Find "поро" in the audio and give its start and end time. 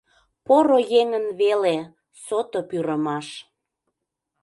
0.45-0.79